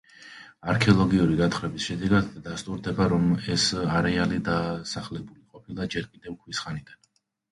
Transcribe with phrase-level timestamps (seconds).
[0.71, 3.67] არქეოლოგიური გათხრების შედეგად დასტურდება, რომ ეს
[3.99, 6.99] არეალი დასახლებული ყოფილა ჯერ კიდევ ქვის ხანიდან.